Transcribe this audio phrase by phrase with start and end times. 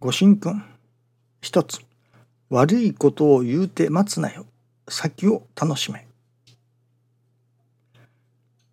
[0.00, 0.62] ご神君。
[1.40, 1.80] 一つ
[2.50, 4.46] 悪いことを言うて待つなよ。
[4.88, 6.06] 先を楽しめ。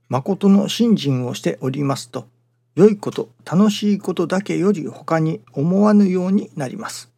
[0.07, 2.27] 誠の信心をしておりますと
[2.75, 7.09] 良いこと楽しいことだけより他に思わぬようになります。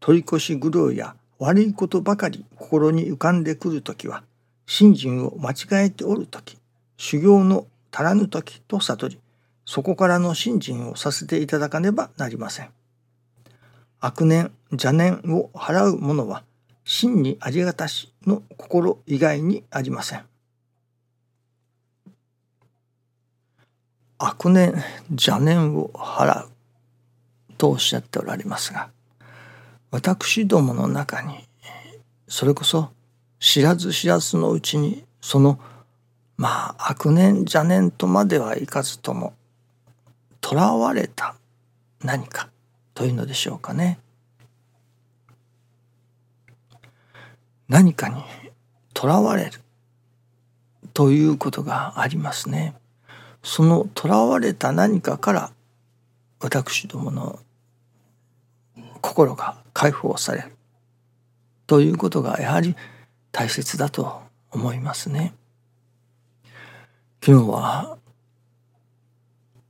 [0.00, 4.24] 取り越し苦労や悪いことばかり心に浮かんでくるときは
[4.66, 6.58] 信心を間違えておるとき
[6.96, 9.20] 修行の足らぬときと悟り
[9.64, 12.70] そこからの信心をさせていただかねばなりません。
[14.06, 16.44] 悪念邪念を払う者は
[16.84, 20.26] 真にありがたしの心以外にありません。
[24.18, 24.74] 悪念
[25.08, 26.50] 邪念を払う
[27.56, 28.90] とおっしゃっておられますが
[29.90, 31.38] 私どもの中に
[32.28, 32.90] それこそ
[33.40, 35.58] 知らず知らずのうちにその
[36.36, 39.32] まあ悪念邪念とまではいかずとも
[40.44, 41.36] 囚われた
[42.02, 42.50] 何か
[42.94, 43.98] というのでしょうかね。
[47.68, 48.22] 何かに
[48.92, 49.60] とらわれる
[50.92, 52.74] ということがありますね。
[53.42, 55.52] そのとらわれた何かから
[56.40, 57.40] 私どもの
[59.00, 60.56] 心が解放される
[61.66, 62.76] ということがやはり
[63.32, 65.34] 大切だと思いますね。
[67.22, 67.98] 昨日は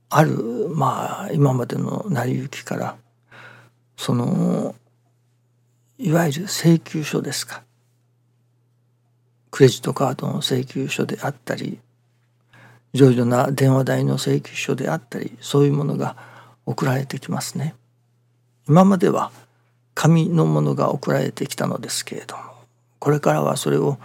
[0.09, 2.97] あるまあ今までの成り行きから
[3.97, 4.75] その
[5.97, 7.63] いわゆる請求書ですか
[9.51, 11.79] クレジットカードの請求書であったり
[12.93, 16.17] いろいろな電話代の請求書であったりそういうものが
[16.65, 17.75] 送られてきますね。
[18.67, 19.31] 今までは
[19.93, 22.43] 紙のものが送られてきたのですけれども
[22.99, 23.97] これからはそれを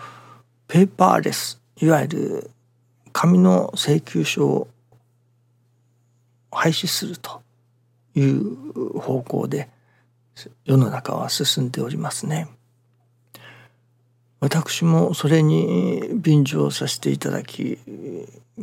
[0.69, 2.51] ペーパーレスいわゆる
[3.13, 4.69] 紙の請求書を
[6.53, 7.43] 廃止すると
[8.15, 9.69] いう方向で
[10.65, 12.49] 世の中は進んでおりますね。
[14.41, 17.79] 私もそれに便乗させていただき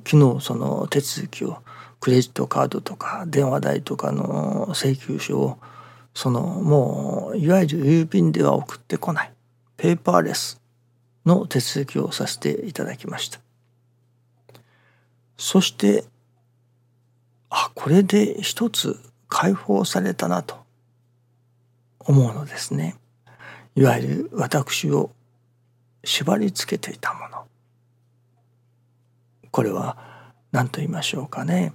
[0.05, 1.59] 昨日その手続きを
[1.99, 5.57] クレジットカードとか電話代とかの請求書を
[6.15, 9.31] そのもういわゆる郵便では送ってこない
[9.77, 10.59] ペーパーレス
[11.27, 13.39] の手続きをさせていただきました
[15.37, 16.05] そして
[17.49, 20.66] あこれで一つ解放されたなと
[22.07, 22.95] 思うのですね。
[23.75, 25.11] いわゆる私を
[26.03, 27.45] 縛り付けていたもの。
[29.51, 29.97] これは
[30.51, 31.73] 何と言いましょうかね。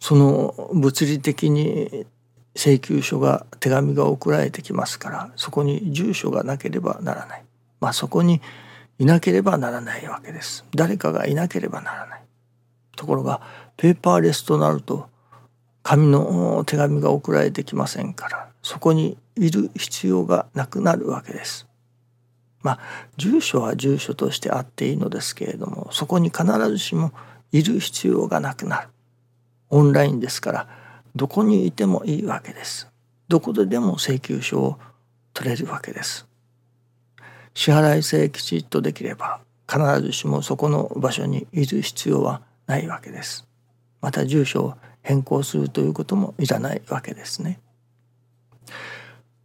[0.00, 2.06] その物理的に
[2.54, 7.44] 請求書が手紙が送られてきますからそこに住所がなければならない。
[7.80, 8.40] まあそこに
[8.98, 10.64] いなければならないわけです。
[10.74, 12.22] 誰かがいなければならない。
[12.96, 13.40] ところが
[13.76, 15.08] ペーパーレスとなると
[15.84, 21.66] 紙の手紙が送られてきませんからそこにいる必要がなくなるわけです。
[22.60, 22.78] まあ
[23.16, 27.12] 住所は住所としてあっていいのですけれどもそこに必ずしも
[27.50, 28.88] いる必要がなくなる。
[29.70, 30.68] オンラインですから
[31.16, 32.90] どこにいてもいいわけです。
[33.28, 34.78] どこででも請求書を
[35.32, 36.26] 取れるわけです。
[37.54, 43.46] 支払いさえきちっとできれば必ずしもそこの場所にいる必要はないわけです。
[44.02, 47.60] また住所を変更するということもいらないわけですね。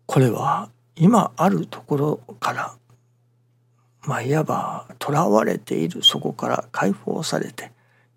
[0.06, 2.76] これは今あるところから
[4.06, 7.72] まあいわば囚われているそこから解放されて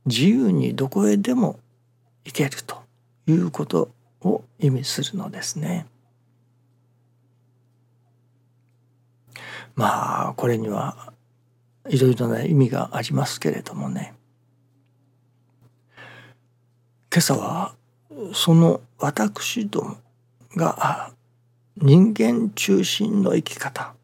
[0.04, 1.58] 自由にどこへでも
[2.24, 2.82] 行けると
[3.26, 3.90] いうこと
[4.22, 5.86] を意味するのですね。
[9.74, 11.12] まあこれには
[11.88, 14.14] いろいろな意味がありますけれどもね
[17.12, 17.74] 今朝は
[18.32, 19.96] その私ども
[20.56, 21.12] が
[21.76, 23.94] 人間中心の生き方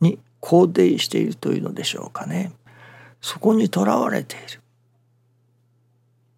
[0.00, 2.52] に肯定しているというのでしょうかね。
[3.20, 4.60] そこにとらわれている。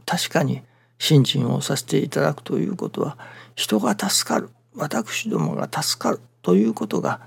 [0.04, 0.62] 確かに
[0.98, 3.18] 信心をさせていただくということは
[3.54, 7.20] 人が助かる私どもが助かるということが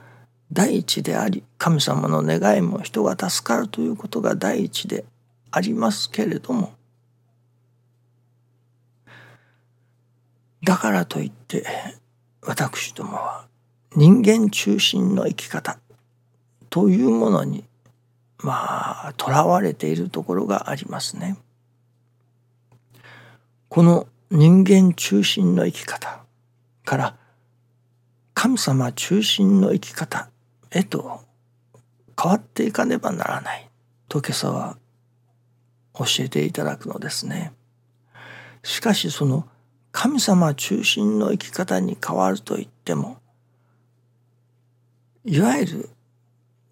[0.51, 5.05] 第一であり神様の願いも人が助かるということが第一で
[5.51, 6.73] ありますけれども
[10.63, 11.65] だからといって
[12.41, 13.47] 私どもは
[13.95, 15.79] 人間中心の生き方
[16.69, 17.65] というものに
[18.39, 21.37] まあとらわれているところがありますね。
[23.67, 26.23] この人間中心の生き方
[26.85, 27.15] から
[28.33, 30.29] 神様中心の生き方
[30.71, 31.21] へと
[32.21, 33.69] 変わっていかねばならない
[34.07, 34.77] と今朝は
[35.93, 37.53] 教えていただくのですね。
[38.63, 39.47] しかしその
[39.91, 43.17] 神様中心の生き方に変わると言っても
[45.25, 45.89] いわゆる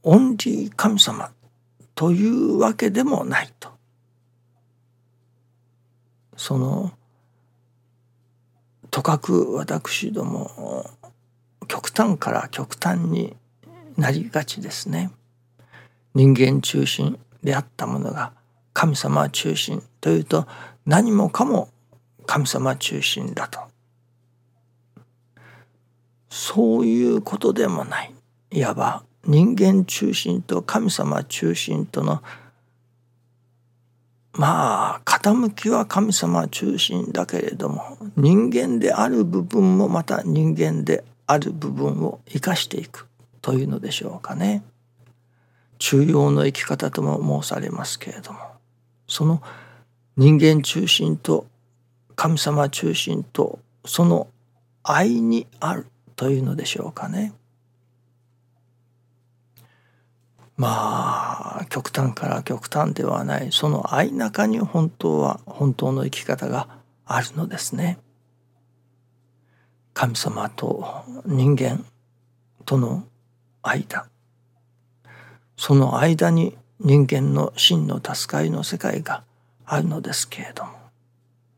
[0.04, 1.31] オンリー神様
[1.96, 3.69] というわけでもないと。
[6.38, 6.92] その
[8.90, 10.86] とかく私ども
[11.68, 13.36] 極端から極端に
[13.98, 15.12] なりがちですね。
[16.13, 18.31] 人間中心であったものが
[18.74, 20.48] 神様中心というと
[20.86, 21.70] 何もかも
[22.27, 23.59] 神様中心だと
[26.29, 28.13] そういうことでもない
[28.51, 32.21] いわば人間中心と神様中心との
[34.33, 43.07] まあ傾きは神様中心だけれども人間である部分もまた人間である部分を生かしていく
[43.41, 44.63] というのでしょうかね。
[45.79, 48.39] 中庸の生き方とも申されますけれども
[49.07, 49.41] その
[50.15, 51.45] 人間中心と
[52.18, 54.28] 神様中心とその
[54.81, 55.86] 愛にある
[56.16, 57.31] というのでしょうかね。
[60.58, 66.68] まあ極端から極端ではないその愛中に本当は本当の生き方が
[67.06, 68.00] あるのですね。
[69.94, 71.86] 神様と人間
[72.66, 73.04] との
[73.62, 74.08] 間
[75.56, 79.24] その間に人間の真の助かりの世界が
[79.66, 80.87] あるのですけれども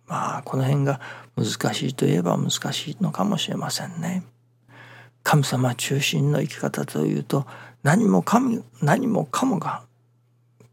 [0.10, 1.00] まあこの辺が
[1.38, 4.24] 難しいといえば難しいのかもしれませんね。
[5.24, 7.46] 神様中心の生き方というと
[7.84, 9.84] 何も神何もかもが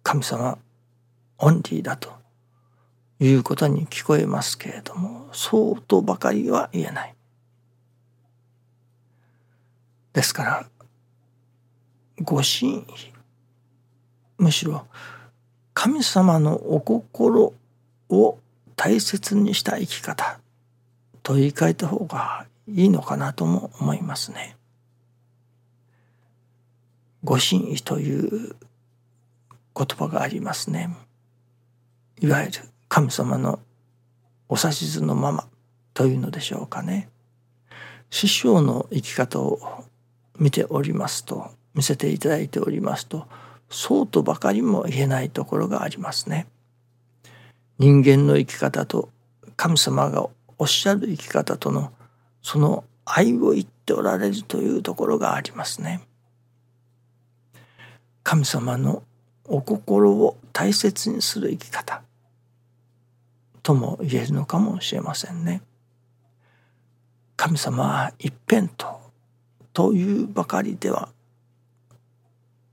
[0.03, 0.59] 神様
[1.39, 2.13] オンリーだと
[3.21, 7.15] いうことに聞こえますけれどもそうとばかりは言えない。
[10.15, 10.67] ですから
[12.23, 12.85] ご神意
[14.39, 14.87] むしろ
[15.75, 17.53] 神様のお心
[18.09, 18.39] を
[18.77, 20.39] 大切にした生き方
[21.23, 24.57] と言い換えた方がいいのかなとも思いますね。
[27.25, 28.55] ご神意という
[29.75, 30.95] 言葉がありますね。
[32.21, 32.53] いわゆる
[32.89, 33.59] 神様の
[34.49, 35.49] お指図のまま
[35.93, 37.09] というのでしょうかね。
[38.11, 39.59] 師匠の生き方を
[40.39, 43.27] 見ておりますと見せていただいておりますと
[43.69, 46.47] そうとばかりも言えないところがありますね。
[47.79, 49.11] 人間の生き方と
[49.57, 50.29] 神様が
[50.59, 51.93] おっしゃる生き方との
[52.43, 56.01] その愛を言っておられるというところがありますね。
[58.23, 59.03] 神様の
[59.45, 62.03] お心を大切にする生き方
[63.63, 65.61] とも言えるのかもしれませんね。
[67.37, 69.01] 神様は一辺と
[69.75, 71.11] というばかりでは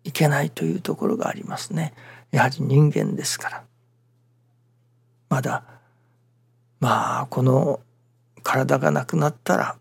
[0.06, 1.94] いけないというところがありますね。
[2.31, 3.63] やはり人間ですから。
[5.33, 5.63] まだ
[6.80, 7.80] まあこの
[8.44, 9.77] 体がなくなったら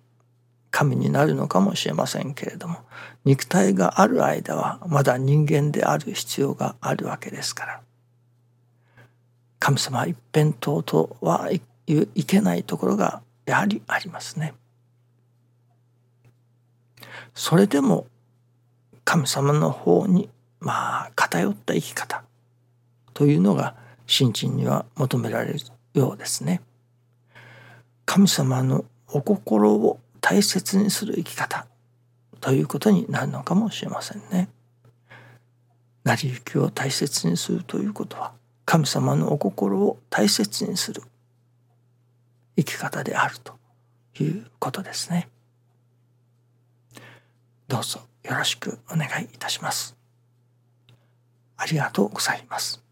[0.70, 2.78] 神になるのかもしれませんけれども
[3.26, 7.80] 肉体がある間はまだ人間である必要があるわけですから
[9.58, 14.54] 神様一辺倒とはいいけないところがやはりありますね。
[17.34, 18.06] それでも
[19.04, 22.22] 神様の方にまあ偏った生き方
[23.12, 25.60] というのが信心には求められる
[25.94, 26.60] ようですね。
[28.04, 31.66] 神様のお心を大切にする生き方
[32.40, 34.48] ということになるのかもしれませんね。
[36.04, 38.32] 成り行きを大切にするということは
[38.64, 41.02] 神様のお心を大切にする
[42.56, 43.54] 生き方であると
[44.20, 45.28] いうことですね。
[47.68, 49.96] どうぞよろしくお願いいたします。
[51.56, 52.82] ありがとうございます。